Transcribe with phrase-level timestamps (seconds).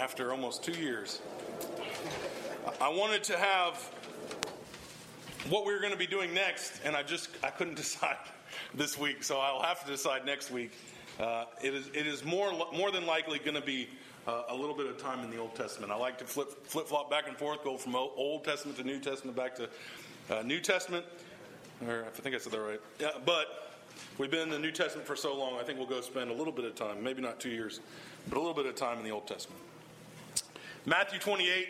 [0.00, 1.20] after almost two years.
[2.80, 3.76] I wanted to have
[5.50, 8.16] what we were going to be doing next, and I just I couldn't decide
[8.74, 10.72] this week, so I'll have to decide next week.
[11.18, 13.88] Uh, it is it is more more than likely going to be
[14.26, 15.92] uh, a little bit of time in the Old Testament.
[15.92, 19.00] I like to flip flip flop back and forth, go from Old Testament to New
[19.00, 19.68] Testament, back to
[20.30, 21.04] uh, New Testament.
[21.86, 22.80] Or I think I said that right.
[22.98, 23.74] Yeah, but
[24.16, 25.58] we've been in the New Testament for so long.
[25.58, 27.80] I think we'll go spend a little bit of time, maybe not two years,
[28.28, 29.60] but a little bit of time in the Old Testament.
[30.86, 31.68] Matthew 28,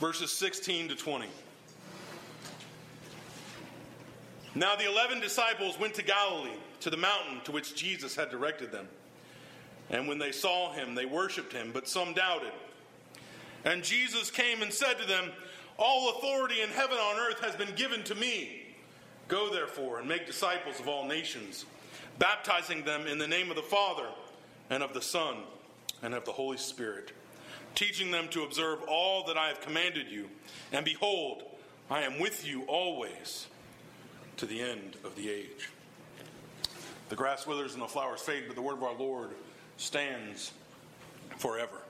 [0.00, 1.26] verses 16 to 20.
[4.54, 8.72] Now the eleven disciples went to Galilee, to the mountain to which Jesus had directed
[8.72, 8.88] them.
[9.90, 12.52] And when they saw him, they worshipped him, but some doubted.
[13.64, 15.30] And Jesus came and said to them,
[15.78, 18.62] All authority in heaven and on earth has been given to me.
[19.28, 21.66] Go therefore and make disciples of all nations,
[22.18, 24.06] baptizing them in the name of the Father,
[24.70, 25.36] and of the Son,
[26.02, 27.12] and of the Holy Spirit,
[27.74, 30.28] teaching them to observe all that I have commanded you.
[30.72, 31.42] And behold,
[31.90, 33.46] I am with you always
[34.36, 35.70] to the end of the age.
[37.08, 39.30] The grass withers and the flowers fade, but the word of our Lord
[39.76, 40.52] stands
[41.38, 41.82] forever.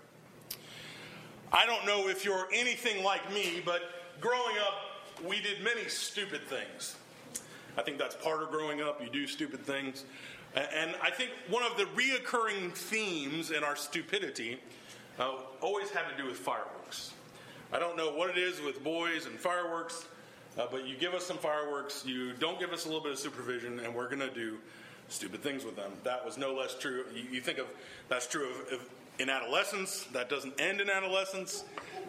[1.52, 3.82] I don't know if you're anything like me, but
[4.20, 6.96] growing up, we did many stupid things.
[7.76, 9.02] I think that's part of growing up.
[9.02, 10.04] You do stupid things.
[10.54, 14.58] And I think one of the reoccurring themes in our stupidity
[15.20, 17.12] uh, always had to do with fireworks.
[17.72, 20.06] I don't know what it is with boys and fireworks.
[20.58, 23.18] Uh, but you give us some fireworks, you don't give us a little bit of
[23.18, 24.58] supervision, and we're going to do
[25.08, 25.92] stupid things with them.
[26.02, 27.04] That was no less true.
[27.14, 27.66] You, you think of
[28.08, 30.04] that's true of, of, in adolescence.
[30.12, 31.64] That doesn't end in adolescence.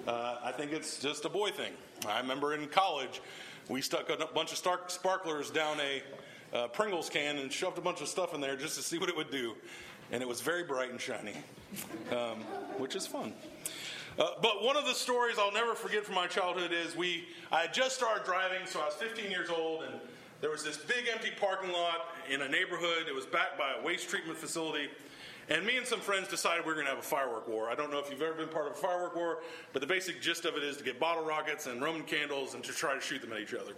[0.07, 1.73] Uh, I think it's just a boy thing.
[2.07, 3.21] I remember in college,
[3.69, 6.01] we stuck a bunch of sparklers down a
[6.53, 9.07] uh, Pringles can and shoved a bunch of stuff in there just to see what
[9.07, 9.55] it would do,
[10.11, 11.35] and it was very bright and shiny,
[12.11, 12.41] um,
[12.77, 13.33] which is fun.
[14.19, 17.61] Uh, but one of the stories I'll never forget from my childhood is we I
[17.61, 19.93] had just started driving, so I was 15 years old, and
[20.41, 23.05] there was this big empty parking lot in a neighborhood.
[23.07, 24.89] It was backed by a waste treatment facility.
[25.49, 27.69] And me and some friends decided we were going to have a firework war.
[27.69, 29.39] I don't know if you've ever been part of a firework war,
[29.73, 32.63] but the basic gist of it is to get bottle rockets and Roman candles and
[32.63, 33.73] to try to shoot them at each other.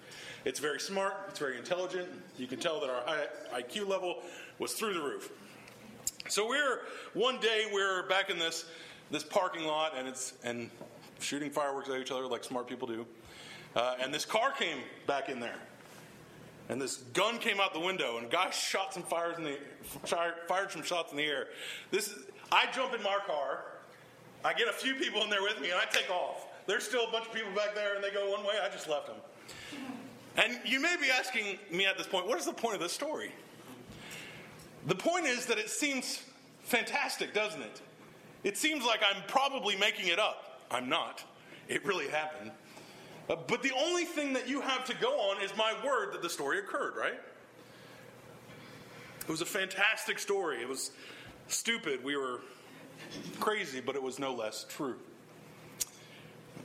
[0.46, 2.10] It's very smart, it's very intelligent.
[2.38, 4.22] You can tell that our IQ level
[4.60, 5.32] was through the roof.
[6.30, 6.82] So we're
[7.14, 8.66] one day we're back in this
[9.12, 10.70] this parking lot and it's and
[11.20, 13.06] shooting fireworks at each other like smart people do.
[13.76, 15.58] Uh, and this car came back in there.
[16.70, 19.58] And this gun came out the window, and guy shot some fires in the
[20.48, 21.48] fired some shots in the air.
[21.92, 22.20] This is,
[22.52, 23.66] I jump in my car,
[24.46, 26.48] I get a few people in there with me, and I take off.
[26.66, 28.54] There's still a bunch of people back there, and they go one way.
[28.64, 29.18] I just left them.
[30.38, 32.94] And you may be asking me at this point, what is the point of this
[32.94, 33.34] story?
[34.86, 36.22] The point is that it seems
[36.62, 37.82] fantastic, doesn't it?
[38.44, 40.62] It seems like I'm probably making it up.
[40.70, 41.24] I'm not.
[41.68, 42.52] It really happened.
[43.30, 46.22] Uh, but the only thing that you have to go on is my word that
[46.22, 47.20] the story occurred, right?
[49.22, 50.62] It was a fantastic story.
[50.62, 50.92] It was
[51.48, 52.04] stupid.
[52.04, 52.42] We were
[53.40, 54.96] crazy, but it was no less true.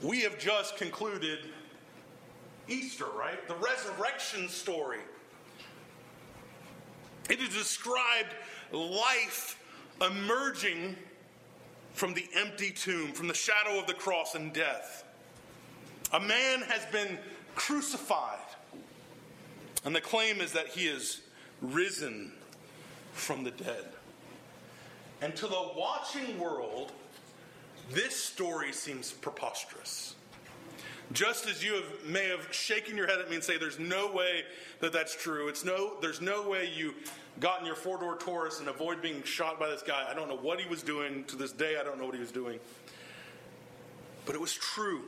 [0.03, 1.39] We have just concluded
[2.67, 3.47] Easter, right?
[3.47, 4.99] The resurrection story.
[7.29, 8.33] It has described
[8.71, 9.61] life
[10.01, 10.95] emerging
[11.93, 15.03] from the empty tomb, from the shadow of the cross and death.
[16.13, 17.19] A man has been
[17.55, 18.39] crucified,
[19.85, 21.21] and the claim is that he is
[21.61, 22.31] risen
[23.13, 23.85] from the dead.
[25.21, 26.93] And to the watching world,
[27.91, 30.15] this story seems preposterous.
[31.11, 34.11] Just as you have, may have shaken your head at me and say, "There's no
[34.11, 34.45] way
[34.79, 36.93] that that's true." It's no, there's no way you
[37.39, 40.07] got in your four door Taurus and avoid being shot by this guy.
[40.09, 41.23] I don't know what he was doing.
[41.25, 42.59] To this day, I don't know what he was doing.
[44.25, 45.01] But it was true.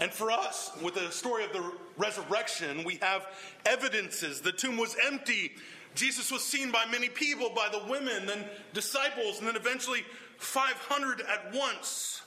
[0.00, 3.26] And for us, with the story of the resurrection, we have
[3.64, 4.40] evidences.
[4.40, 5.52] The tomb was empty.
[5.94, 10.04] Jesus was seen by many people, by the women, then disciples, and then eventually
[10.38, 12.22] 500 at once.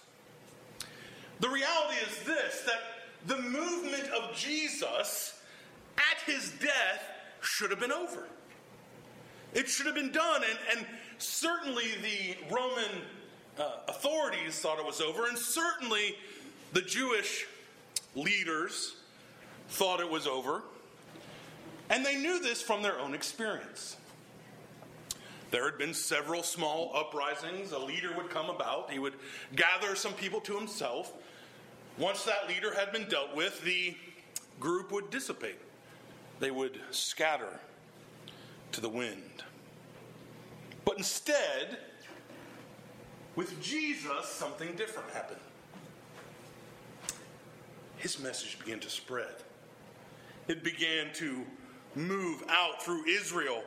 [1.39, 2.81] The reality is this that
[3.27, 5.39] the movement of Jesus
[5.97, 7.03] at his death
[7.41, 8.27] should have been over.
[9.53, 10.43] It should have been done.
[10.43, 10.87] And, and
[11.17, 13.01] certainly the Roman
[13.59, 16.15] uh, authorities thought it was over, and certainly
[16.73, 17.45] the Jewish
[18.15, 18.95] leaders
[19.69, 20.61] thought it was over.
[21.89, 23.97] And they knew this from their own experience.
[25.51, 27.71] There had been several small uprisings.
[27.71, 29.13] A leader would come about, he would
[29.55, 31.13] gather some people to himself.
[31.97, 33.95] Once that leader had been dealt with, the
[34.59, 35.59] group would dissipate,
[36.39, 37.59] they would scatter
[38.71, 39.43] to the wind.
[40.85, 41.79] But instead,
[43.37, 45.39] With Jesus, something different happened.
[47.97, 49.35] His message began to spread.
[50.47, 51.45] It began to
[51.93, 53.63] move out through Israel.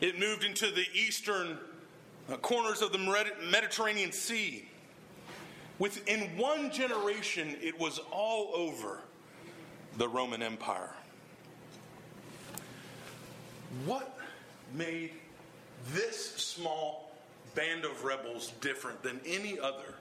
[0.00, 1.58] It moved into the eastern
[2.30, 4.70] uh, corners of the Mediterranean Sea.
[5.78, 9.00] Within one generation, it was all over
[9.98, 10.90] the Roman Empire.
[13.84, 14.16] What
[14.72, 15.10] made
[15.92, 17.12] this small
[17.54, 19.94] band of rebels different than any other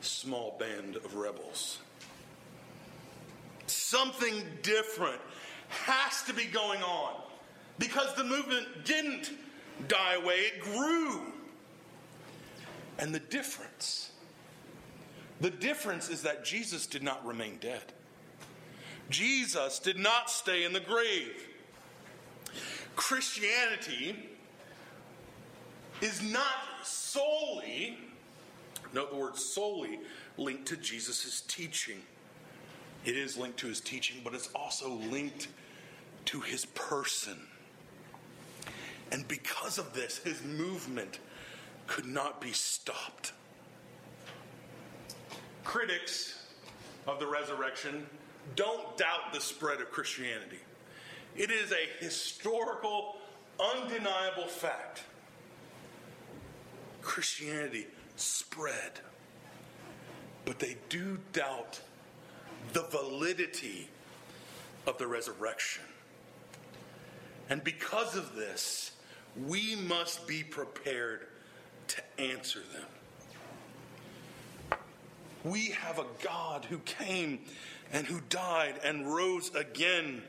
[0.00, 1.78] small band of rebels?
[3.66, 5.20] Something different
[5.68, 7.14] has to be going on
[7.78, 9.30] because the movement didn't
[9.88, 11.20] die away, it grew.
[12.98, 14.10] And the difference,
[15.40, 17.92] the difference is that Jesus did not remain dead.
[19.10, 21.48] Jesus did not stay in the grave.
[22.96, 24.16] Christianity
[26.00, 26.44] is not
[26.82, 27.98] solely,
[28.92, 30.00] note the word solely,
[30.38, 32.00] linked to Jesus' teaching.
[33.04, 35.48] It is linked to his teaching, but it's also linked
[36.26, 37.38] to his person.
[39.12, 41.20] And because of this, his movement
[41.86, 43.32] could not be stopped.
[45.66, 46.46] Critics
[47.08, 48.06] of the resurrection
[48.54, 50.60] don't doubt the spread of Christianity.
[51.36, 53.16] It is a historical,
[53.58, 55.02] undeniable fact.
[57.02, 58.92] Christianity spread.
[60.44, 61.80] But they do doubt
[62.72, 63.88] the validity
[64.86, 65.82] of the resurrection.
[67.50, 68.92] And because of this,
[69.46, 71.26] we must be prepared
[71.88, 72.86] to answer them.
[75.46, 77.38] We have a God who came
[77.92, 80.22] and who died and rose again,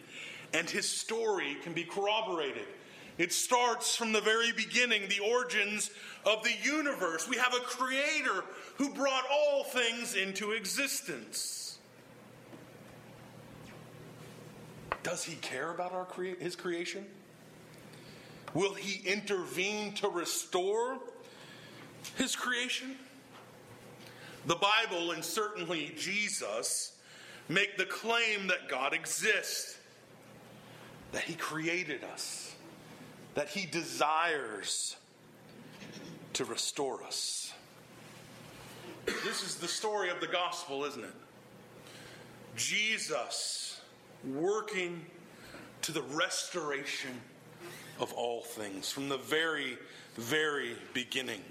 [0.53, 2.67] and his story can be corroborated.
[3.17, 5.89] It starts from the very beginning, the origins
[6.23, 7.27] of the universe.
[7.27, 8.43] We have a creator
[8.75, 11.79] who brought all things into existence.
[15.01, 17.07] Does he care about our crea- his creation?
[18.53, 20.99] Will he intervene to restore
[22.17, 22.97] his creation?
[24.47, 26.93] The Bible and certainly Jesus
[27.49, 29.77] make the claim that God exists,
[31.11, 32.55] that he created us,
[33.35, 34.95] that he desires
[36.33, 37.53] to restore us.
[39.05, 41.13] This is the story of the gospel, isn't it?
[42.55, 43.81] Jesus
[44.25, 45.05] working
[45.81, 47.11] to the restoration
[47.99, 49.77] of all things from the very,
[50.15, 51.41] very beginning.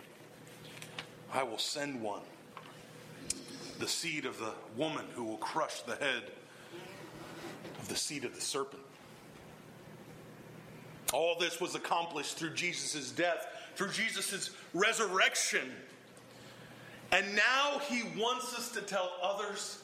[1.33, 2.23] I will send one,
[3.79, 6.23] the seed of the woman who will crush the head
[7.79, 8.83] of the seed of the serpent.
[11.13, 13.47] All this was accomplished through Jesus' death,
[13.77, 15.71] through Jesus' resurrection.
[17.13, 19.83] And now he wants us to tell others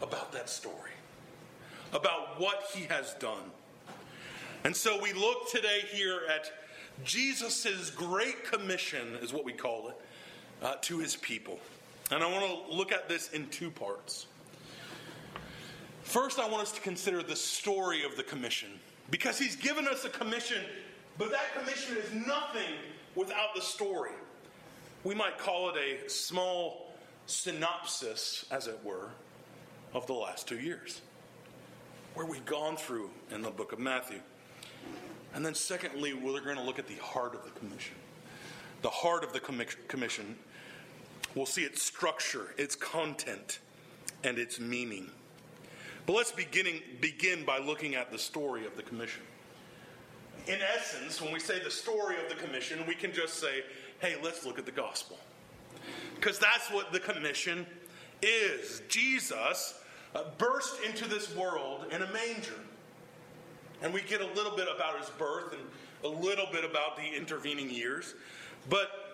[0.00, 0.92] about that story,
[1.92, 3.50] about what he has done.
[4.64, 6.50] And so we look today here at
[7.04, 9.96] Jesus' Great Commission, is what we call it,
[10.62, 11.60] uh, to his people.
[12.10, 14.26] And I want to look at this in two parts.
[16.02, 18.68] First, I want us to consider the story of the commission,
[19.10, 20.62] because he's given us a commission,
[21.18, 22.74] but that commission is nothing
[23.16, 24.12] without the story.
[25.02, 26.94] We might call it a small
[27.26, 29.10] synopsis, as it were,
[29.94, 31.00] of the last two years,
[32.14, 34.20] where we've gone through in the book of Matthew.
[35.34, 37.96] And then, secondly, we're going to look at the heart of the commission.
[38.82, 40.36] The heart of the commission.
[41.36, 43.60] We'll see its structure, its content,
[44.24, 45.10] and its meaning.
[46.06, 49.22] But let's beginning, begin by looking at the story of the commission.
[50.46, 53.64] In essence, when we say the story of the commission, we can just say,
[53.98, 55.18] hey, let's look at the gospel.
[56.14, 57.66] Because that's what the commission
[58.22, 58.80] is.
[58.88, 59.78] Jesus
[60.14, 62.58] uh, burst into this world in a manger.
[63.82, 65.62] And we get a little bit about his birth and
[66.02, 68.14] a little bit about the intervening years.
[68.70, 69.05] But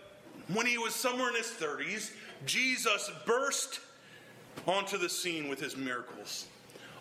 [0.54, 2.12] when he was somewhere in his 30s,
[2.46, 3.80] Jesus burst
[4.66, 6.46] onto the scene with his miracles.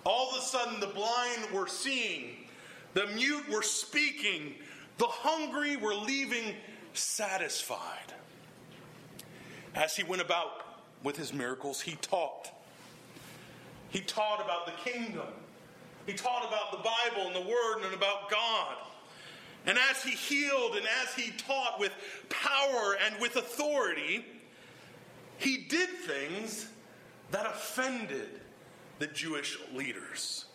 [0.04, 2.48] All of a sudden, the blind were seeing,
[2.94, 4.56] the mute were speaking,
[4.98, 6.56] the hungry were leaving
[6.94, 8.14] satisfied.
[9.76, 10.66] As he went about
[11.04, 12.50] with his miracles, he taught.
[13.90, 15.28] He taught about the kingdom.
[16.06, 18.76] He taught about the Bible and the Word and about God.
[19.66, 21.92] And as he healed and as he taught with
[22.30, 24.26] power and with authority,
[25.38, 26.68] he did things
[27.32, 28.30] that offended
[29.00, 30.46] the Jewish leaders.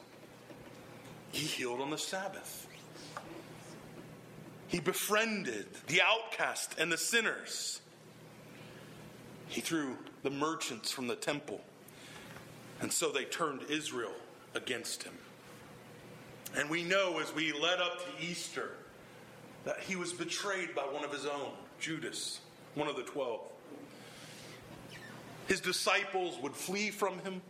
[1.32, 2.66] He healed on the Sabbath.
[4.68, 7.80] He befriended the outcast and the sinners.
[9.48, 11.60] He threw the merchants from the temple.
[12.80, 14.14] And so they turned Israel
[14.54, 15.14] against him.
[16.56, 18.70] And we know as we led up to Easter
[19.66, 22.40] that he was betrayed by one of his own, Judas,
[22.76, 23.40] one of the twelve.
[25.48, 27.42] His disciples would flee from him,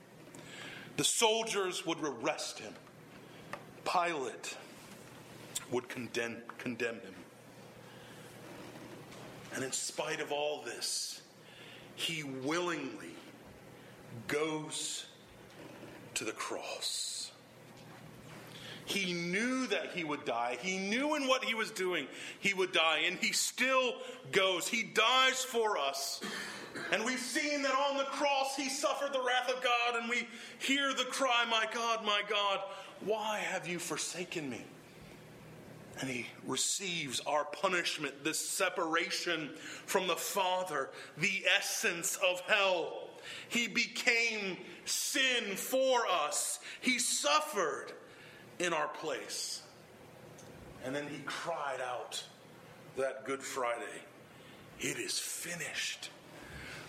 [0.97, 2.73] the soldiers would arrest him,
[3.85, 4.57] Pilate
[5.71, 7.15] would condemn, condemn him.
[9.55, 11.21] And in spite of all this,
[11.97, 13.15] he willingly
[14.27, 15.07] goes
[16.15, 17.26] to the cross.
[18.87, 20.59] He knew that he would die.
[20.63, 22.07] He knew in what he was doing
[22.39, 23.95] he would die, and he still
[24.31, 24.69] goes.
[24.69, 26.21] He dies for us.
[26.93, 30.29] And we've seen that on the cross he suffered the wrath of God, and we
[30.61, 32.61] hear the cry, My God, my God,
[33.05, 34.65] why have you forsaken me?
[36.01, 39.51] And he receives our punishment, this separation
[39.87, 43.09] from the Father, the essence of hell.
[43.49, 47.93] He became sin for us, he suffered
[48.59, 49.63] in our place.
[50.85, 52.23] And then he cried out
[52.97, 54.03] that Good Friday,
[54.81, 56.11] It is finished.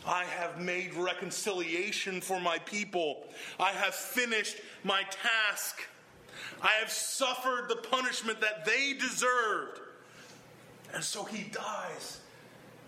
[0.06, 3.26] I have made reconciliation for my people.
[3.60, 5.82] I have finished my task.
[6.62, 9.82] I have suffered the punishment that they deserved.
[10.94, 12.22] And so he dies,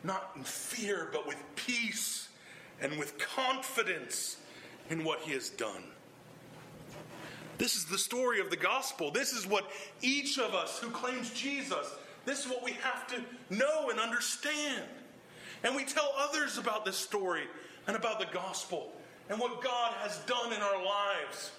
[0.04, 2.30] not in fear, but with peace
[2.82, 4.38] and with confidence
[4.90, 5.84] in what he has done.
[7.60, 9.12] This is the story of the gospel.
[9.12, 9.70] This is what
[10.02, 11.94] each of us who claims Jesus,
[12.26, 13.22] this is what we have to
[13.56, 14.84] know and understand.
[15.64, 17.44] And we tell others about this story
[17.86, 18.94] and about the gospel
[19.30, 21.52] and what God has done in our lives.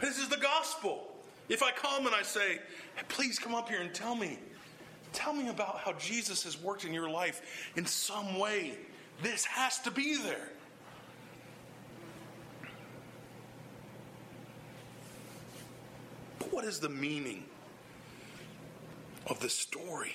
[0.00, 1.06] This is the gospel.
[1.48, 2.58] If I come and I say,
[3.08, 4.38] please come up here and tell me,
[5.12, 8.74] tell me about how Jesus has worked in your life in some way,
[9.22, 10.50] this has to be there.
[16.60, 17.42] What is the meaning
[19.28, 20.12] of the story?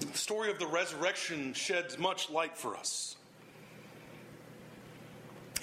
[0.00, 3.16] The story of the resurrection sheds much light for us.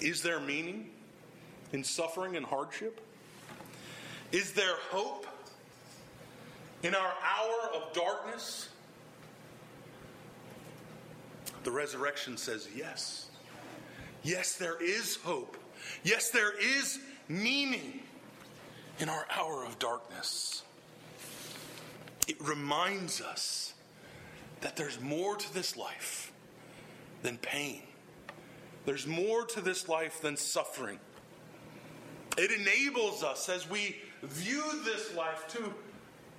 [0.00, 0.90] Is there meaning?
[1.72, 3.00] in suffering and hardship?
[4.32, 5.28] Is there hope
[6.82, 8.68] in our hour of darkness?
[11.62, 13.28] The resurrection says yes.
[14.24, 15.56] Yes, there is hope.
[16.02, 16.98] Yes, there is
[17.28, 18.01] meaning
[18.98, 20.62] in our hour of darkness.
[22.28, 23.74] It reminds us
[24.60, 26.32] that there's more to this life
[27.22, 27.82] than pain.
[28.84, 30.98] There's more to this life than suffering.
[32.38, 35.72] It enables us as we view this life to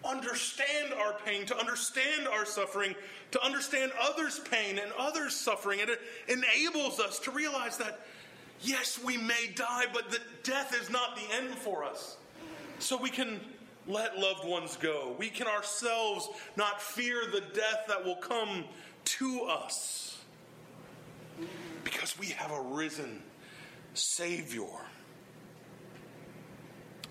[0.06, 2.96] understand our pain, to understand our suffering,
[3.32, 5.82] to understand others' pain and others' suffering.
[5.82, 8.02] And it enables us to realize that,
[8.62, 12.18] yes, we may die, but that death is not the end for us.
[12.80, 13.40] So we can
[13.88, 15.16] let loved ones go.
[15.18, 18.66] We can ourselves not fear the death that will come
[19.06, 20.22] to us
[21.84, 23.22] because we have a risen
[23.94, 24.64] Savior.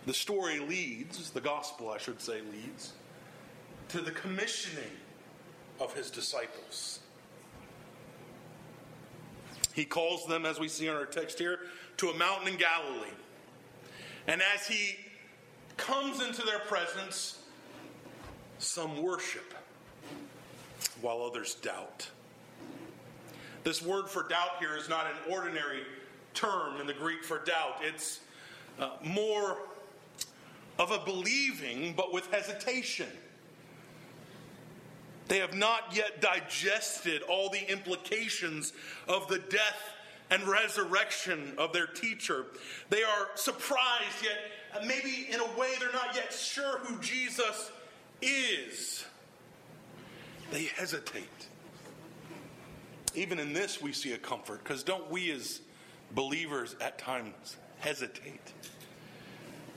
[0.07, 2.93] The story leads, the gospel, I should say, leads
[3.89, 4.91] to the commissioning
[5.79, 7.01] of his disciples.
[9.75, 11.61] He calls them, as we see in our text here,
[11.99, 13.15] to a mountain in Galilee.
[14.27, 14.97] And as he
[15.83, 17.41] comes into their presence,
[18.59, 19.53] some worship
[21.01, 22.09] while others doubt.
[23.65, 25.83] This word for doubt here is not an ordinary
[26.35, 28.21] term in the Greek for doubt, it's
[28.79, 29.59] uh, more
[30.79, 33.09] of a believing, but with hesitation.
[35.27, 38.73] They have not yet digested all the implications
[39.09, 39.83] of the death
[40.33, 42.47] and resurrection of their teacher.
[42.89, 44.39] They are surprised, yet
[44.75, 47.71] uh, maybe in a way they're not yet sure who Jesus
[48.23, 49.05] is.
[50.51, 51.29] They hesitate.
[53.15, 55.61] Even in this, we see a comfort, because don't we as
[56.13, 58.53] believers at times hesitate?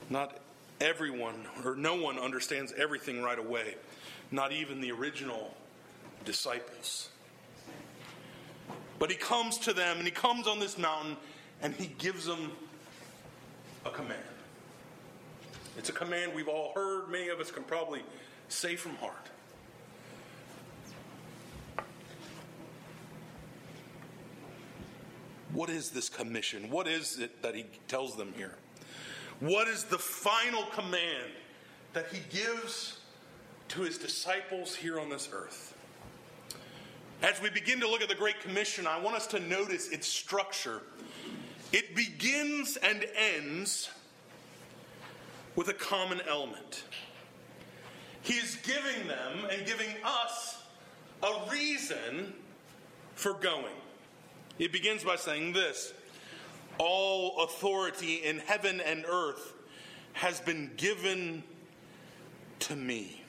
[0.08, 0.38] Not
[0.80, 3.74] everyone or no one understands everything right away,
[4.30, 5.54] not even the original
[6.24, 7.10] disciples.
[8.98, 11.16] But he comes to them and he comes on this mountain
[11.62, 12.52] and he gives them
[13.84, 14.22] a command.
[15.78, 18.02] It's a command we've all heard, many of us can probably
[18.48, 19.30] say from heart.
[25.52, 26.70] What is this commission?
[26.70, 28.56] What is it that he tells them here?
[29.40, 31.30] What is the final command
[31.92, 33.00] that he gives
[33.68, 35.75] to his disciples here on this earth?
[37.22, 40.06] As we begin to look at the Great Commission, I want us to notice its
[40.06, 40.82] structure.
[41.72, 43.90] It begins and ends
[45.56, 46.84] with a common element.
[48.20, 50.62] He is giving them and giving us
[51.22, 52.34] a reason
[53.14, 53.64] for going.
[54.58, 55.94] It begins by saying this
[56.78, 59.54] All authority in heaven and earth
[60.12, 61.42] has been given
[62.60, 63.22] to me.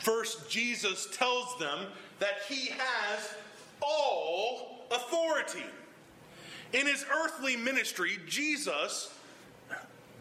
[0.00, 1.86] First, Jesus tells them
[2.20, 3.34] that he has
[3.82, 5.64] all authority.
[6.72, 9.12] In his earthly ministry, Jesus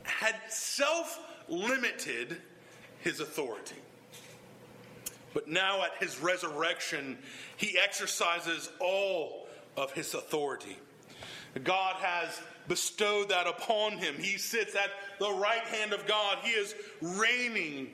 [0.03, 1.19] had self
[1.49, 2.37] limited
[2.99, 3.75] his authority.
[5.33, 7.17] But now at his resurrection,
[7.57, 10.77] he exercises all of his authority.
[11.63, 14.15] God has bestowed that upon him.
[14.15, 16.39] He sits at the right hand of God.
[16.41, 17.89] He is reigning.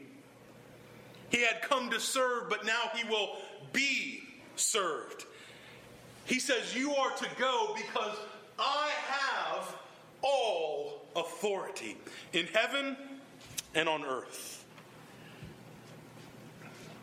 [1.34, 3.38] He had come to serve, but now he will
[3.74, 4.22] be
[4.56, 5.26] served.
[6.26, 8.16] He says, You are to go because
[8.60, 9.76] I have
[10.22, 11.98] all authority
[12.34, 12.96] in heaven
[13.74, 14.64] and on earth.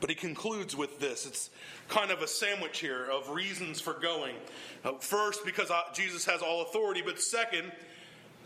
[0.00, 1.26] But he concludes with this.
[1.26, 1.50] It's
[1.88, 4.36] kind of a sandwich here of reasons for going.
[4.84, 7.72] Uh, first, because uh, Jesus has all authority, but second,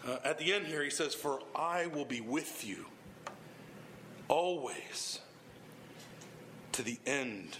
[0.08, 2.86] uh, at the end here, he says, For I will be with you
[4.28, 5.20] always
[6.74, 7.56] to the end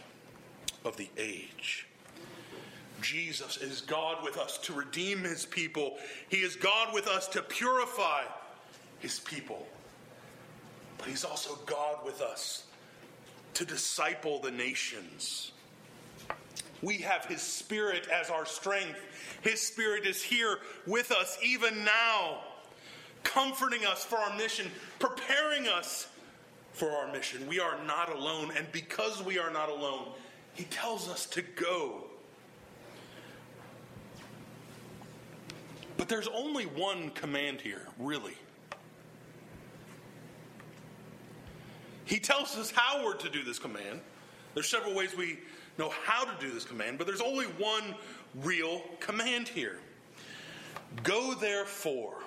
[0.85, 1.87] of the age.
[3.01, 5.99] Jesus is God with us to redeem his people.
[6.29, 8.23] He is God with us to purify
[8.99, 9.69] his people.
[10.99, 12.65] But he's also God with us
[13.55, 15.53] to disciple the nations.
[16.83, 18.99] We have his spirit as our strength.
[19.43, 22.41] His spirit is here with us even now,
[23.23, 24.69] comforting us for our mission,
[24.99, 26.09] preparing us
[26.75, 27.47] for our mission.
[27.49, 30.09] We are not alone, and because we are not alone,
[30.53, 32.05] he tells us to go
[36.05, 38.37] But there's only one command here, really.
[42.05, 44.03] He tells us how we're to do this command.
[44.53, 45.39] There's several ways we
[45.79, 47.95] know how to do this command, but there's only one
[48.43, 49.79] real command here.
[51.03, 52.19] Go therefore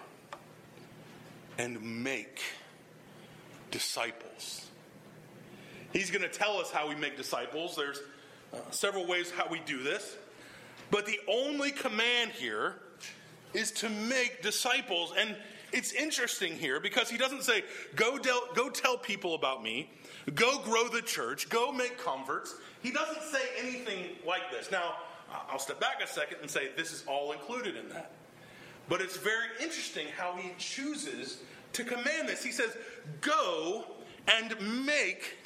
[1.59, 2.41] and make
[3.71, 4.67] disciples.
[5.93, 7.75] He's going to tell us how we make disciples.
[7.75, 7.99] There's
[8.53, 10.15] uh, several ways how we do this.
[10.91, 12.75] But the only command here
[13.53, 15.13] is to make disciples.
[15.17, 15.35] And
[15.71, 17.63] it's interesting here because he doesn't say,
[17.95, 19.89] go, del- go tell people about me,
[20.35, 22.55] go grow the church, go make converts.
[22.81, 24.71] He doesn't say anything like this.
[24.71, 24.95] Now,
[25.49, 28.11] I'll step back a second and say this is all included in that.
[28.89, 31.39] But it's very interesting how he chooses
[31.73, 32.43] to command this.
[32.43, 32.75] He says,
[33.21, 33.85] Go
[34.27, 35.37] and make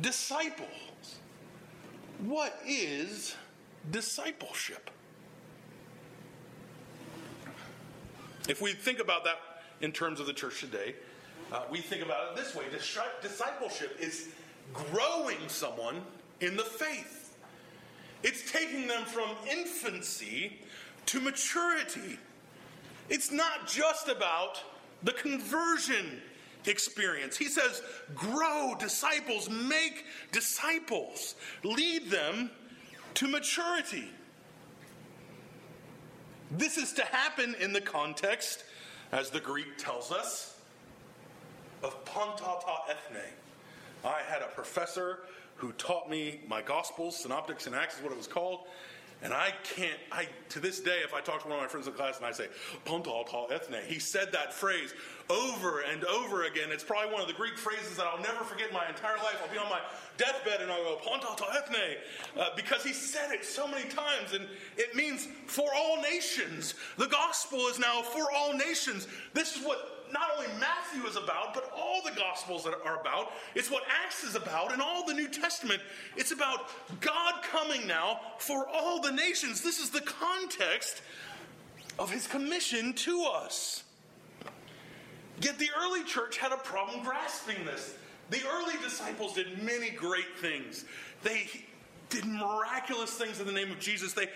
[0.00, 0.68] disciples.
[2.20, 3.36] What is
[3.90, 4.90] discipleship?
[8.48, 9.36] If we think about that
[9.80, 10.94] in terms of the church today,
[11.52, 12.64] uh, we think about it this way
[13.22, 14.28] discipleship is
[14.72, 16.02] growing someone
[16.40, 17.36] in the faith,
[18.22, 20.58] it's taking them from infancy
[21.06, 22.18] to maturity.
[23.08, 24.62] It's not just about
[25.02, 26.20] the conversion
[26.66, 27.36] experience.
[27.36, 27.82] He says,
[28.14, 31.34] grow disciples, make disciples,
[31.64, 32.50] lead them
[33.14, 34.10] to maturity.
[36.50, 38.64] This is to happen in the context,
[39.12, 40.56] as the Greek tells us,
[41.82, 43.22] of panta ta ethne.
[44.04, 45.20] I had a professor
[45.56, 48.60] who taught me my Gospels, Synoptics and Acts is what it was called.
[49.20, 51.88] And I can't, I to this day, if I talk to one of my friends
[51.88, 52.46] in class and I say,
[52.84, 54.94] Panta ta ethne, he said that phrase
[55.28, 56.68] over and over again.
[56.70, 59.36] It's probably one of the Greek phrases that I'll never forget my entire life.
[59.42, 59.80] I'll be on my
[60.16, 61.96] deathbed and I'll go, Panta ta ethne,
[62.38, 64.34] uh, because he said it so many times.
[64.34, 66.74] And it means for all nations.
[66.96, 69.08] The gospel is now for all nations.
[69.34, 73.32] This is what not only Matthew is about, but all the Gospels are about.
[73.54, 75.80] It's what Acts is about and all the New Testament.
[76.16, 79.62] It's about God coming now for all the nations.
[79.62, 81.02] This is the context
[81.98, 83.84] of his commission to us.
[85.40, 87.94] Yet the early church had a problem grasping this.
[88.30, 90.84] The early disciples did many great things.
[91.22, 91.48] They
[92.10, 94.12] did miraculous things in the name of Jesus.
[94.12, 94.28] They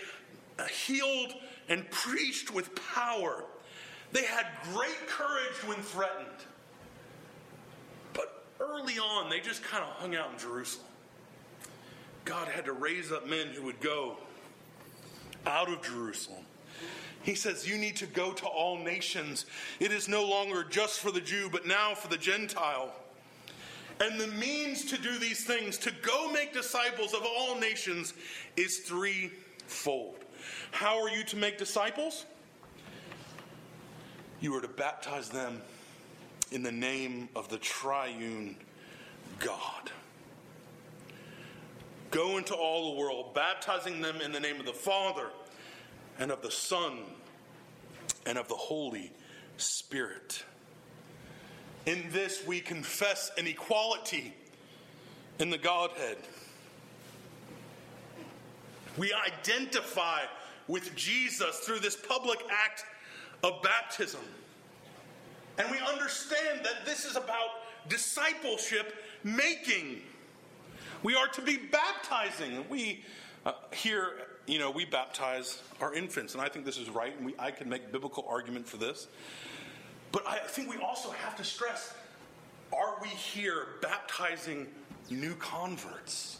[0.70, 1.34] healed
[1.68, 3.44] and preached with power.
[4.12, 6.28] They had great courage when threatened.
[8.12, 10.86] But early on, they just kind of hung out in Jerusalem.
[12.24, 14.16] God had to raise up men who would go
[15.46, 16.44] out of Jerusalem.
[17.22, 19.46] He says, You need to go to all nations.
[19.80, 22.92] It is no longer just for the Jew, but now for the Gentile.
[24.00, 28.14] And the means to do these things, to go make disciples of all nations,
[28.56, 30.16] is threefold.
[30.72, 32.26] How are you to make disciples?
[34.42, 35.62] You are to baptize them
[36.50, 38.56] in the name of the triune
[39.38, 39.92] God.
[42.10, 45.28] Go into all the world, baptizing them in the name of the Father
[46.18, 46.98] and of the Son
[48.26, 49.12] and of the Holy
[49.58, 50.44] Spirit.
[51.86, 54.34] In this, we confess an equality
[55.38, 56.18] in the Godhead.
[58.98, 60.22] We identify
[60.66, 62.84] with Jesus through this public act
[63.42, 64.20] of baptism.
[65.58, 67.50] And we understand that this is about
[67.88, 70.02] discipleship making.
[71.02, 72.64] We are to be baptizing.
[72.68, 73.04] We
[73.44, 74.12] uh, here,
[74.46, 77.50] you know, we baptize our infants, and I think this is right, and we, I
[77.50, 79.08] can make biblical argument for this.
[80.12, 81.94] But I think we also have to stress
[82.72, 84.66] are we here baptizing
[85.10, 86.38] new converts?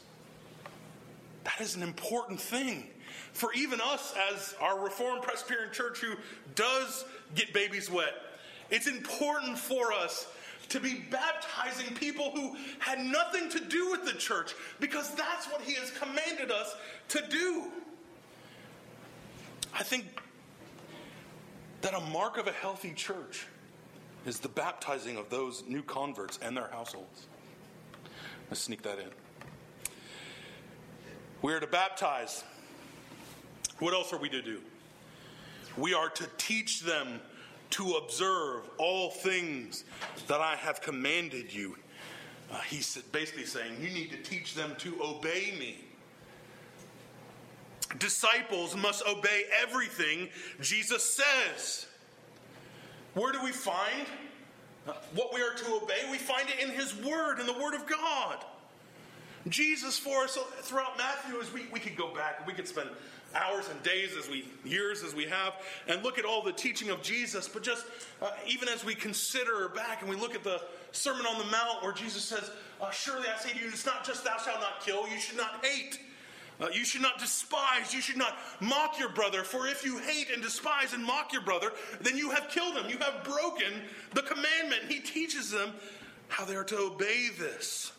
[1.45, 2.89] That is an important thing.
[3.33, 6.15] For even us, as our Reformed Presbyterian Church who
[6.55, 8.15] does get babies wet,
[8.71, 10.27] it's important for us
[10.69, 15.61] to be baptizing people who had nothing to do with the church because that's what
[15.63, 16.75] He has commanded us
[17.09, 17.65] to do.
[19.75, 20.05] I think
[21.83, 23.47] that a mark of a healthy church
[24.25, 27.27] is the baptizing of those new converts and their households.
[28.49, 29.09] Let's sneak that in.
[31.43, 32.45] We are to baptize.
[33.83, 34.61] What else are we to do?
[35.77, 37.21] We are to teach them
[37.71, 39.83] to observe all things
[40.29, 41.77] that I have commanded you.
[42.53, 45.85] Uh, he's basically saying, You need to teach them to obey me.
[47.99, 50.29] Disciples must obey everything
[50.61, 51.87] Jesus says.
[53.15, 54.07] Where do we find
[55.13, 56.09] what we are to obey?
[56.09, 58.45] We find it in His Word, in the Word of God.
[59.49, 62.89] Jesus for us throughout Matthew, as we, we could go back, we could spend
[63.35, 65.55] hours and days as we years as we have
[65.89, 67.85] and look at all the teaching of jesus but just
[68.21, 70.61] uh, even as we consider back and we look at the
[70.93, 74.05] sermon on the mount where jesus says uh, surely i say to you it's not
[74.05, 75.99] just thou shalt not kill you should not hate
[76.61, 80.31] uh, you should not despise, you should not mock your brother, for if you hate
[80.31, 82.89] and despise and mock your brother, then you have killed him.
[82.89, 83.73] You have broken
[84.15, 84.83] the commandment.
[84.89, 85.73] He teaches them
[86.29, 87.93] how they are to obey this.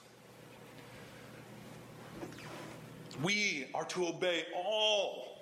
[3.22, 5.42] We are to obey all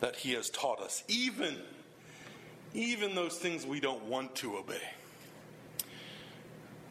[0.00, 1.56] that he has taught us, even,
[2.74, 4.82] even those things we don't want to obey.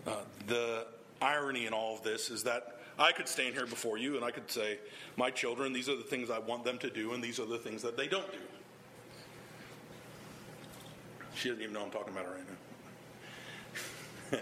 [0.08, 0.88] Uh, the
[1.22, 4.32] irony in all of this is that I could stand here before you and I
[4.32, 4.80] could say,
[5.18, 7.58] My children, these are the things I want them to do, and these are the
[7.58, 8.38] things that they don't do.
[11.36, 12.44] She doesn't even know I'm talking about her right
[14.32, 14.32] now.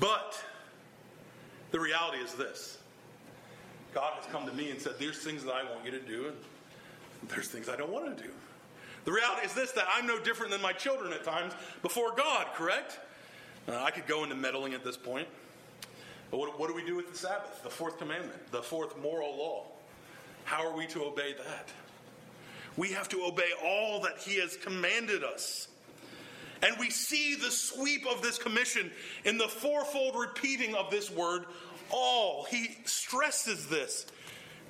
[0.00, 0.42] but
[1.72, 2.78] the reality is this
[3.94, 6.26] God has come to me and said, There's things that I want you to do,
[6.26, 8.30] and there's things I don't want to do.
[9.04, 11.52] The reality is this that I'm no different than my children at times
[11.82, 12.98] before God, correct?
[13.68, 15.28] Uh, I could go into meddling at this point.
[16.30, 17.62] But what, what do we do with the Sabbath?
[17.62, 19.66] The fourth commandment, the fourth moral law.
[20.44, 21.68] How are we to obey that?
[22.76, 25.68] We have to obey all that He has commanded us.
[26.62, 28.90] And we see the sweep of this commission
[29.24, 31.44] in the fourfold repeating of this word,
[31.90, 32.44] all.
[32.44, 34.06] He stresses this.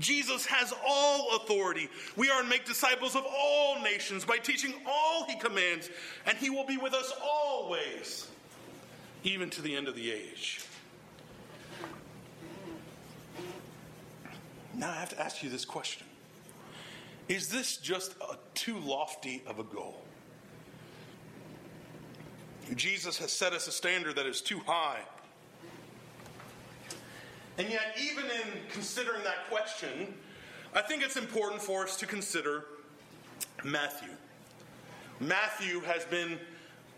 [0.00, 1.88] Jesus has all authority.
[2.16, 5.88] We are to make disciples of all nations by teaching all he commands,
[6.26, 8.26] and he will be with us always,
[9.22, 10.64] even to the end of the age.
[14.76, 16.06] Now I have to ask you this question
[17.28, 20.02] Is this just a too lofty of a goal?
[22.74, 25.00] Jesus has set us a standard that is too high.
[27.58, 30.14] And yet, even in considering that question,
[30.74, 32.64] I think it's important for us to consider
[33.62, 34.10] Matthew.
[35.20, 36.38] Matthew has been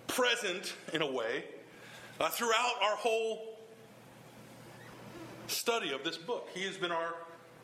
[0.06, 1.44] present, in a way,
[2.18, 3.58] uh, throughout our whole
[5.46, 6.48] study of this book.
[6.54, 7.14] He has been our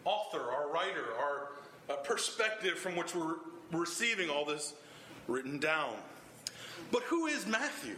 [0.05, 1.49] author, our writer, our
[1.89, 3.37] uh, perspective from which we're
[3.73, 4.75] receiving all this
[5.29, 5.95] written down.
[6.91, 7.97] But who is Matthew?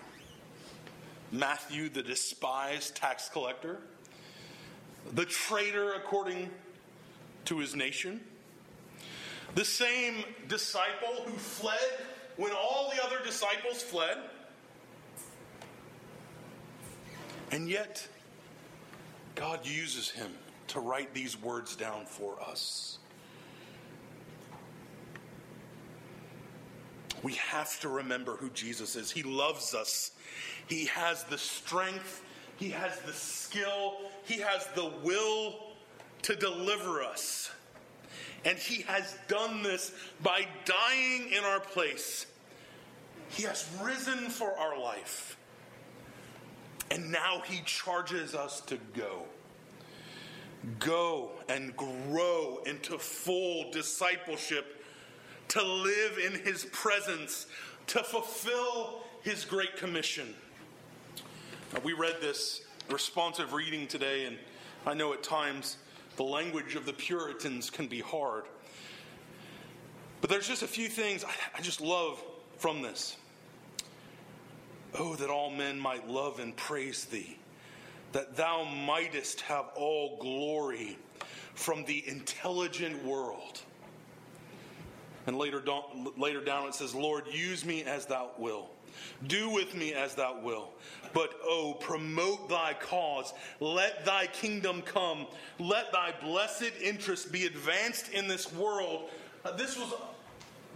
[1.33, 3.81] Matthew, the despised tax collector,
[5.13, 6.51] the traitor according
[7.47, 8.21] to his nation,
[9.55, 11.79] the same disciple who fled
[12.37, 14.19] when all the other disciples fled.
[17.51, 18.07] And yet,
[19.35, 20.33] God uses him
[20.69, 22.99] to write these words down for us.
[27.23, 29.11] We have to remember who Jesus is.
[29.11, 30.11] He loves us,
[30.69, 32.23] He has the strength
[32.57, 35.55] He has the skill, He has the will
[36.23, 37.51] to deliver us.
[38.45, 42.27] And He has done this by dying in our place.
[43.29, 45.37] He has risen for our life.
[46.91, 49.23] And now He charges us to go.
[50.79, 54.83] Go and grow into full discipleship,
[55.49, 57.47] to live in His presence,
[57.89, 60.35] to fulfill His great commission.
[61.83, 64.37] We read this responsive reading today, and
[64.87, 65.79] I know at times
[66.17, 68.45] the language of the Puritans can be hard.
[70.21, 71.25] But there's just a few things
[71.57, 72.23] I just love
[72.59, 73.17] from this.
[74.95, 77.37] Oh, that all men might love and praise thee,
[78.13, 80.99] that thou mightest have all glory
[81.55, 83.61] from the intelligent world.
[85.27, 85.63] And later
[86.17, 88.74] later down it says, Lord, use me as thou wilt.
[89.27, 90.81] Do with me as thou wilt.
[91.13, 93.33] But oh, promote thy cause.
[93.61, 95.27] Let thy kingdom come.
[95.59, 99.11] Let thy blessed interest be advanced in this world.
[99.45, 99.95] Uh, this was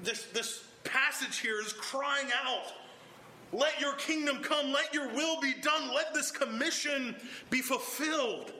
[0.02, 2.72] this this passage here is crying out.
[3.52, 4.72] Let your kingdom come.
[4.72, 5.94] Let your will be done.
[5.94, 7.16] Let this commission
[7.50, 8.52] be fulfilled.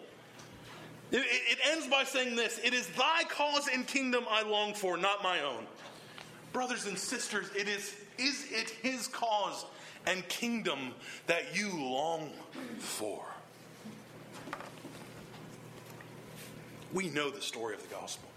[1.10, 4.96] It, it, ends by saying this It is thy cause and kingdom I long for,
[4.96, 5.66] not my own.
[6.52, 9.64] Brothers and sisters, it is, is it his cause
[10.06, 10.94] and kingdom
[11.26, 12.30] that you long
[12.78, 13.24] for?
[16.92, 18.28] We know the story of the gospel.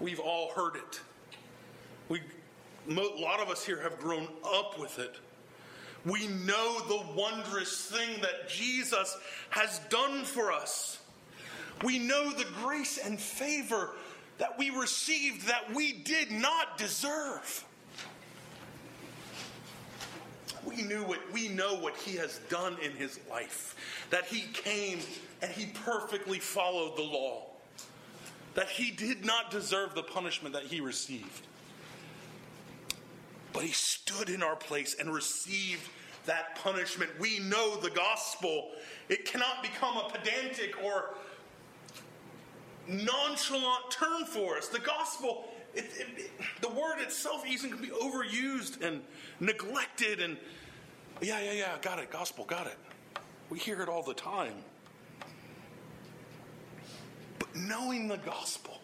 [0.00, 1.00] We've all heard it.
[2.08, 2.20] We,
[2.88, 5.16] a lot of us here have grown up with it.
[6.04, 9.16] We know the wondrous thing that Jesus
[9.50, 11.00] has done for us.
[11.84, 13.90] We know the grace and favor
[14.38, 17.64] that we received that we did not deserve.
[20.64, 23.76] We knew what we know what he has done in his life.
[24.10, 25.00] That he came
[25.42, 27.44] and he perfectly followed the law.
[28.54, 31.46] That he did not deserve the punishment that he received.
[33.52, 35.88] But he stood in our place and received
[36.26, 37.10] that punishment.
[37.18, 38.70] We know the gospel.
[39.08, 41.14] It cannot become a pedantic or
[42.86, 44.68] nonchalant term for us.
[44.68, 49.00] The gospel, it, it, the word itself even can be overused and
[49.40, 50.20] neglected.
[50.20, 50.36] And
[51.20, 52.76] yeah, yeah, yeah, got it, gospel, got it.
[53.50, 54.54] We hear it all the time.
[57.38, 58.78] But knowing the gospel,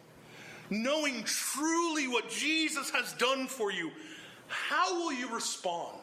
[0.71, 3.91] knowing truly what Jesus has done for you,
[4.49, 5.99] how will you respond?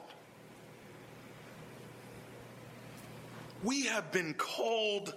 [3.64, 5.14] We have been called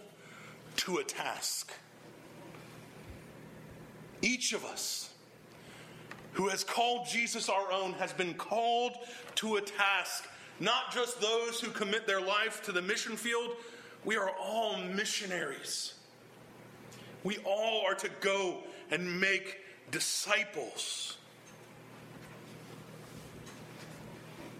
[0.76, 1.72] to a task.
[4.20, 5.13] Each of us
[6.34, 8.92] who has called Jesus our own has been called
[9.36, 10.28] to a task,
[10.60, 13.50] not just those who commit their life to the mission field.
[14.04, 15.94] We are all missionaries.
[17.22, 18.58] We all are to go
[18.90, 21.16] and make disciples.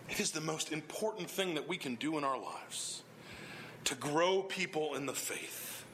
[0.08, 3.02] It is the most important thing that we can do in our lives
[3.84, 5.84] to grow people in the faith.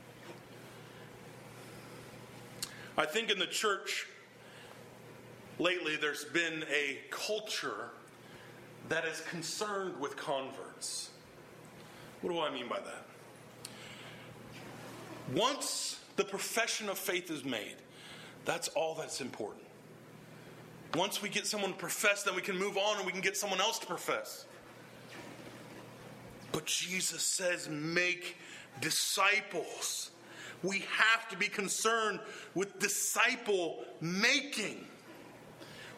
[2.98, 4.06] I think in the church
[5.60, 7.90] lately there's been a culture
[8.88, 11.10] that is concerned with converts.
[12.22, 13.04] What do I mean by that?
[15.34, 17.76] Once the profession of faith is made,
[18.44, 19.64] that's all that's important.
[20.94, 23.36] Once we get someone to profess, then we can move on and we can get
[23.36, 24.46] someone else to profess.
[26.50, 28.36] But Jesus says, make
[28.80, 30.10] disciples
[30.62, 32.20] we have to be concerned
[32.54, 34.84] with disciple making.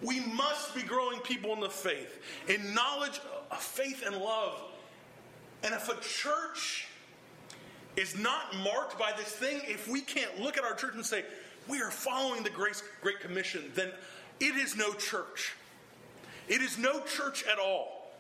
[0.03, 4.61] We must be growing people in the faith, in knowledge of faith and love.
[5.63, 6.89] And if a church
[7.97, 11.25] is not marked by this thing, if we can't look at our church and say,
[11.69, 13.91] we are following the Grace Great Commission, then
[14.41, 15.55] it is no church.
[16.49, 18.11] It is no church at all.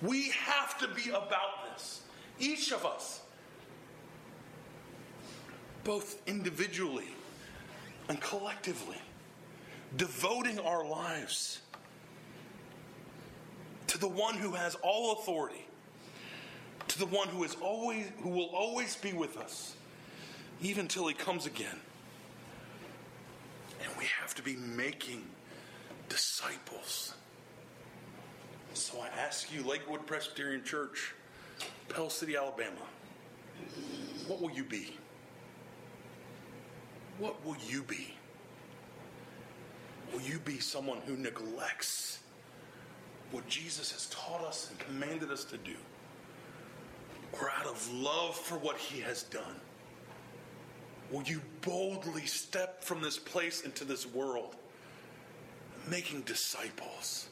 [0.00, 2.02] We have to be about this.
[2.38, 3.20] Each of us
[5.84, 7.08] both individually
[8.08, 9.00] and collectively,
[9.96, 11.60] devoting our lives
[13.86, 15.66] to the one who has all authority,
[16.88, 19.76] to the one who is always who will always be with us,
[20.60, 21.80] even till he comes again.
[23.82, 25.24] And we have to be making
[26.08, 27.14] disciples.
[28.74, 31.14] So I ask you, Lakewood Presbyterian Church,
[31.88, 32.82] Pell City, Alabama,
[34.26, 34.96] what will you be?
[37.18, 38.14] what will you be?
[40.12, 42.20] Will you be someone who neglects
[43.32, 45.74] what Jesus has taught us and commanded us to do?
[47.40, 49.60] or out of love for what he has done,
[51.10, 54.56] will you boldly step from this place into this world,
[55.88, 57.28] making disciples?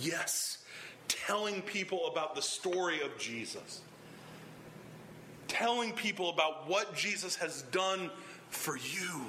[0.00, 0.58] Yes,
[1.08, 3.82] telling people about the story of Jesus,
[5.48, 8.10] telling people about what Jesus has done
[8.48, 9.26] for you,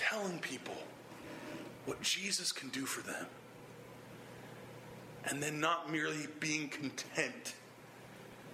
[0.00, 0.76] telling people
[1.84, 3.26] what Jesus can do for them,
[5.24, 7.54] and then not merely being content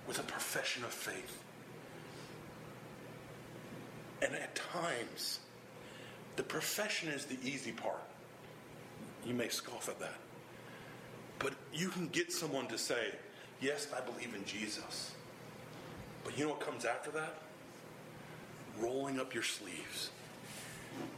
[0.09, 1.43] with a profession of faith.
[4.23, 5.39] And at times,
[6.35, 8.03] the profession is the easy part.
[9.25, 10.19] You may scoff at that.
[11.39, 13.13] But you can get someone to say,
[13.61, 15.13] Yes, I believe in Jesus.
[16.25, 17.35] But you know what comes after that?
[18.79, 20.11] Rolling up your sleeves,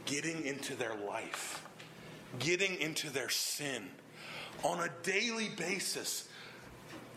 [0.05, 1.65] getting into their life,
[2.39, 3.87] getting into their sin
[4.63, 6.27] on a daily basis,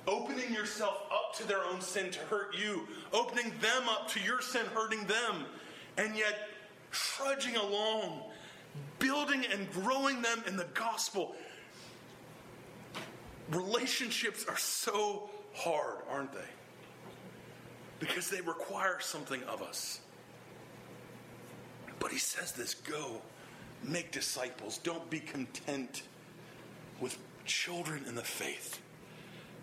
[0.06, 4.40] opening yourself up to their own sin to hurt you, opening them up to your
[4.40, 5.44] sin hurting them,
[5.96, 6.48] and yet
[6.90, 8.22] trudging along,
[8.98, 11.34] building and growing them in the gospel
[13.54, 16.38] relationships are so hard, aren't they?
[17.98, 20.00] Because they require something of us.
[22.02, 23.22] But he says this go,
[23.84, 24.78] make disciples.
[24.78, 26.02] Don't be content
[27.00, 28.80] with children in the faith.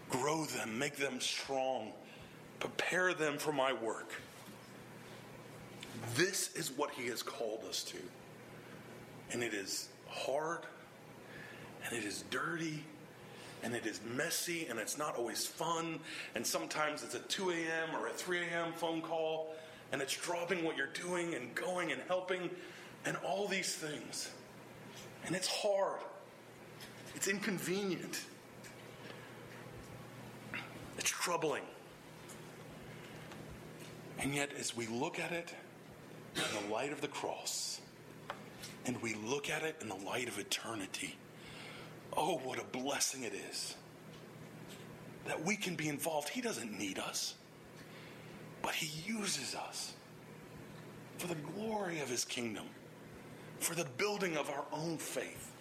[0.10, 1.91] Grow them, make them strong,
[2.60, 4.13] prepare them for my work.
[6.15, 7.97] This is what he has called us to.
[9.32, 10.62] And it is hard,
[11.86, 12.84] and it is dirty,
[13.63, 15.99] and it is messy and it's not always fun.
[16.36, 17.95] And sometimes it's a 2 a.m.
[17.99, 18.71] or a 3 a.m.
[18.73, 19.54] phone call
[19.91, 22.49] and it's dropping what you're doing and going and helping
[23.06, 24.30] and all these things.
[25.25, 25.99] And it's hard,
[27.15, 28.21] it's inconvenient,
[30.97, 31.63] it's troubling.
[34.19, 35.54] And yet, as we look at it
[36.36, 37.80] in the light of the cross,
[38.86, 41.15] and we look at it in the light of eternity,
[42.15, 43.75] Oh, what a blessing it is
[45.25, 46.30] that we can be involved.
[46.30, 47.36] He doesn't need us,
[48.70, 49.94] but He uses us
[51.18, 52.66] for the glory of His kingdom,
[53.60, 55.52] for the building of our own faith.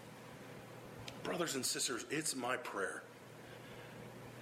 [1.23, 3.03] Brothers and sisters, it's my prayer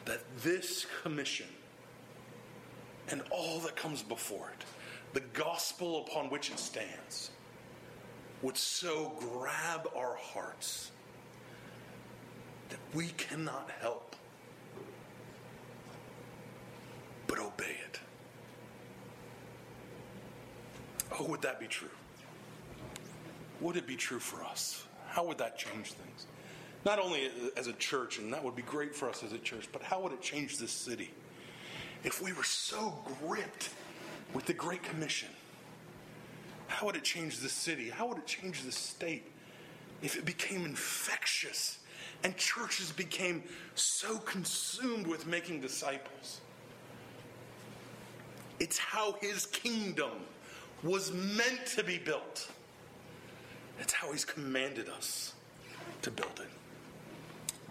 [0.05, 1.47] that this commission
[3.09, 4.65] and all that comes before it,
[5.13, 7.31] the gospel upon which it stands,
[8.43, 10.91] would so grab our hearts
[12.71, 14.17] that we cannot help
[17.29, 18.01] but obey it.
[21.13, 21.89] Oh, would that be true?
[23.61, 24.85] Would it be true for us?
[25.09, 26.27] How would that change things?
[26.85, 29.69] Not only as a church, and that would be great for us as a church,
[29.73, 31.11] but how would it change this city
[32.05, 33.71] if we were so gripped
[34.35, 35.29] with the Great Commission?
[36.69, 37.89] How would it change the city?
[37.89, 39.25] How would it change the state
[40.03, 41.79] if it became infectious
[42.23, 43.43] and churches became
[43.75, 46.41] so consumed with making disciples.
[48.59, 50.11] It's how his kingdom
[50.87, 52.49] was meant to be built.
[53.81, 55.35] It's how he's commanded us
[56.03, 56.49] to build it.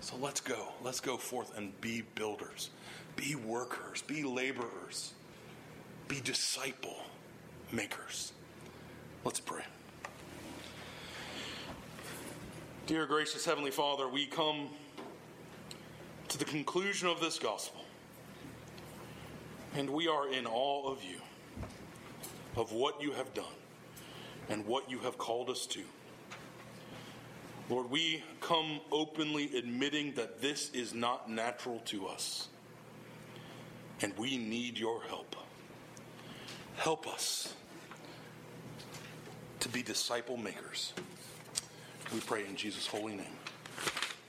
[0.02, 0.68] So let's go.
[0.84, 2.70] Let's go forth and be builders,
[3.16, 5.14] be workers, be laborers,
[6.08, 6.98] be disciple
[7.72, 8.34] makers.
[9.24, 9.64] Let's pray.
[12.86, 14.70] Dear gracious Heavenly Father, we come
[16.28, 17.82] to the conclusion of this gospel,
[19.74, 21.18] and we are in awe of you,
[22.56, 23.46] of what you have done,
[24.50, 25.82] and what you have called us to.
[27.70, 32.48] Lord, we come openly admitting that this is not natural to us,
[34.02, 35.36] and we need your help.
[36.76, 37.54] Help us
[39.62, 40.94] to be disciple makers.
[42.14, 43.26] We pray in Jesus' holy name.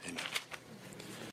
[0.07, 0.23] Amen.